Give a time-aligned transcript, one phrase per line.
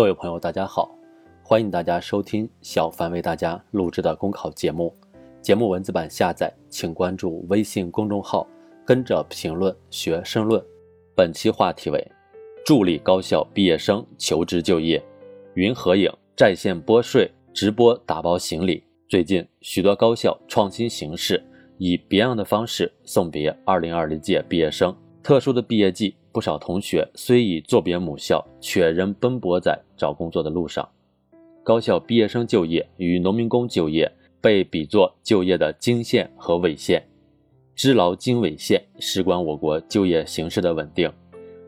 [0.00, 0.96] 各位朋友，大家好，
[1.42, 4.96] 欢迎大家收听小凡为大家录制的公考节目。
[5.42, 8.48] 节目文字版下载，请关注微信公众号，
[8.82, 10.64] 跟着评论学申论。
[11.14, 12.02] 本期话题为：
[12.64, 15.04] 助力高校毕业生求职就业。
[15.52, 18.82] 云合影在线拨税，直播打包行李。
[19.06, 21.44] 最近，许多高校创新形式，
[21.76, 24.96] 以别样的方式送别2020届毕业生。
[25.22, 26.14] 特殊的毕业季。
[26.32, 30.88] 不少同学虽已作别母校，却仍奔波在找工作的路上。
[31.64, 34.08] 高校毕业生就业与农民工就业
[34.40, 37.02] 被比作就业的经线和纬线，
[37.74, 41.12] 织劳经纬线事关我国就业形势的稳定。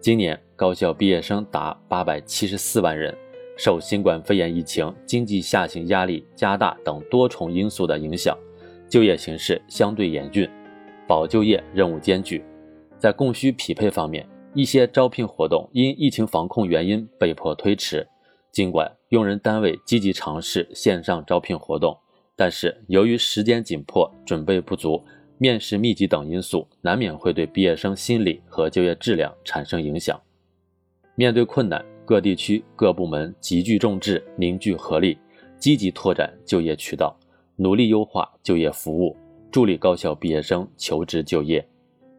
[0.00, 3.16] 今年高校毕业生达八百七十四万人，
[3.56, 8.36] 受新冠肺炎疫情、经济下行压力加大等多重因素的影响，
[8.88, 10.50] 就业形势相对严峻，
[11.06, 12.42] 保就业任务艰巨。
[12.98, 18.06] 在供需匹配方面，一些招聘活动因疫情防控原因被迫推迟，
[18.50, 21.96] 尽管用人单位积极尝试线上招聘活动，
[22.34, 25.00] 但是由于时间紧迫、准备不足、
[25.38, 30.20] 面试密集等因素，难免会对毕业生心理和就业质量产生影响。
[31.14, 35.16] 面对困难，各地区各部门集聚众志，凝聚合力，
[35.58, 37.16] 积极拓展就业渠道，
[37.54, 39.16] 努力优化就业服务，
[39.52, 41.64] 助力高校毕业生求职就业。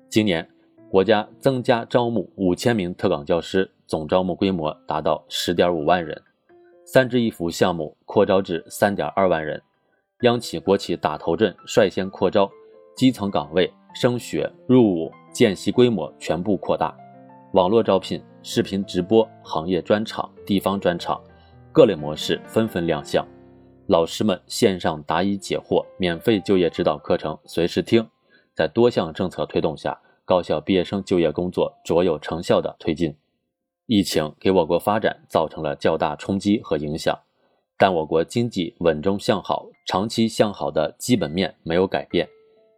[0.10, 0.48] 今年。
[0.92, 6.20] 国家增加招募五千名特岗教师，总招募规模达到十点五万人。
[6.84, 9.62] 三支一扶项目扩招至三点二万人。
[10.22, 12.50] 央企国企打头阵，率先扩招，
[12.96, 16.98] 基层岗位升学、入伍、见习规模全部扩大。
[17.54, 21.22] 网络招聘、视频直播、行业专场、地方专场，
[21.72, 23.24] 各类模式纷纷亮相。
[23.86, 28.08] 老师们线上答疑解惑，免费就业指导课程随时听。
[28.56, 29.96] 在多项政策推动下。
[30.30, 33.16] 高校毕业生就业工作卓有成效的推进，
[33.88, 37.18] 疫情给我国发展造成了较大冲击和影响，
[37.80, 42.30] 但我国经济稳中向好、长期向好的基本面没有改变。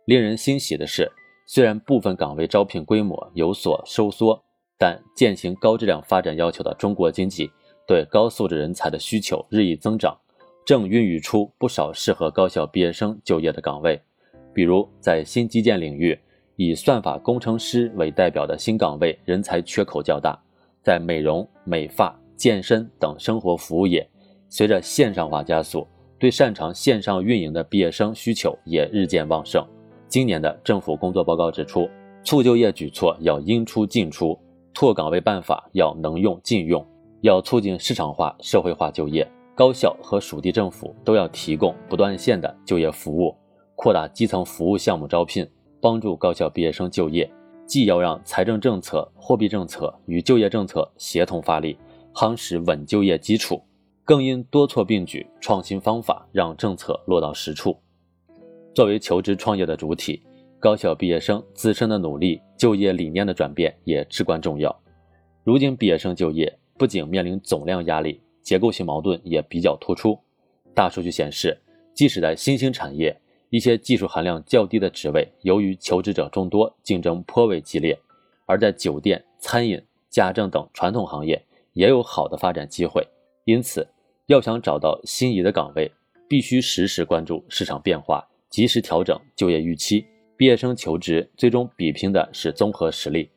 [0.05, 1.11] 令人欣喜的是，
[1.45, 4.41] 虽然部分岗位招聘规模有所收缩，
[4.77, 7.51] 但践行高质量发展要求的中国经济
[7.85, 10.17] 对高素质人才的需求日益增长，
[10.65, 14.01] 正孕育出不少适合高校毕业生就业的岗位，
[14.53, 16.17] 比如在新基建领域。
[16.63, 20.39] 以算法工程师为代表的新岗位人才缺口较大，
[20.83, 24.07] 在美容、美发、健身等生活服务业，
[24.47, 25.87] 随着线上化加速，
[26.19, 29.65] 对擅长线上运营的毕业生需求也日渐旺盛。
[30.07, 31.89] 今年的政府工作报告指出，
[32.23, 34.37] 促就业举措要应出尽出，
[34.71, 36.85] 拓岗位办法要能用尽用，
[37.21, 39.27] 要促进市场化、社会化就业。
[39.55, 43.35] 高校和属地政府都要提供不断线的就业服务，
[43.75, 45.43] 扩大基层服务项目招聘。
[45.81, 47.29] 帮助高校毕业生就业，
[47.65, 51.77] 既要让财政政策、货币政策与就业政策协同发力，
[52.13, 53.61] 夯实稳就业基础，
[54.05, 57.75] 更应多措并举，创新方法，让政策落到实处。
[58.73, 60.21] 作为求职创业的主体，
[60.59, 64.73] 高校毕业生自身的努力、就业理念的转变也至关重要。
[65.43, 70.17] 如今毕业生就业不仅面临总量压力，结构性矛盾也比较突出。
[70.73, 71.59] 大数据显示，
[71.93, 73.19] 即使在新兴产业，
[73.51, 77.93] 一些技术含量较低的职位，由于求职者众多，竞争颇为激烈；
[78.45, 79.79] 而在酒店、餐饮、
[80.09, 83.05] 家政等传统行业，也有好的发展机会。
[83.43, 83.85] 因此，
[84.27, 85.91] 要想找到心仪的岗位，
[86.29, 90.05] 必须时时关注市场变化，及时调整就业预期。
[90.37, 93.29] 毕业生求职最终比拼的是综合实力，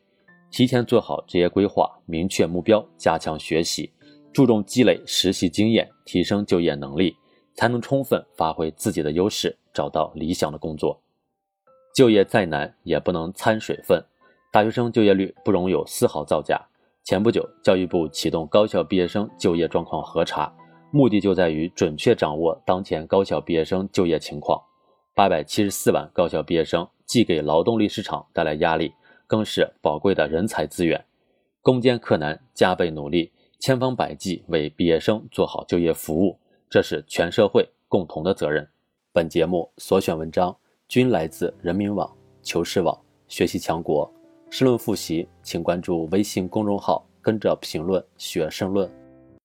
[0.48, 3.90] 提前做好职业规划，明确目标，加强学习，
[4.32, 7.16] 注重积累实习经验，提升就业能力。
[7.54, 11.00] 才能充分发挥自己的优势，找到理想的工作。
[11.94, 14.04] 就业再难也不能掺水分，
[14.52, 16.60] 大学生就业率不容有丝毫造假。
[17.04, 20.52] 前不久，教育部启动高校毕业生就业状况核查，
[20.90, 24.60] 目的就在于准确掌握当前高校毕业生就业情况。
[25.14, 28.92] 八百七十四万高校毕业生既给劳动力市场带来压力，
[29.26, 31.04] 更是宝贵的人才资源。
[31.62, 33.30] 攻坚克难，加倍努力，
[33.60, 36.38] 千方百计为毕业生做好就业服务。
[36.74, 38.68] 这是全社会共同的责任。
[39.12, 40.52] 本节目所选文章
[40.88, 42.12] 均来自人民网、
[42.42, 44.12] 求是网、学习强国。
[44.50, 48.90] 申论复习，请关注微信公众号，跟着评论学申论。